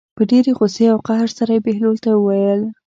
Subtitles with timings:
[0.17, 2.61] په ډېرې غوسې او قهر سره یې بهلول ته وویل.